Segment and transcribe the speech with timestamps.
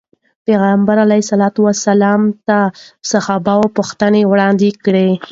[0.45, 2.57] پيغمبر صلي الله علیه وسلم ته
[3.11, 5.09] صحابي پوښتنې وړاندې کړې.